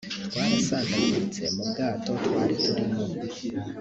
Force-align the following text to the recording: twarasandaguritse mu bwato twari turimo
twarasandaguritse 0.31 1.41
mu 1.55 1.63
bwato 1.69 2.11
twari 2.23 2.55
turimo 2.63 3.01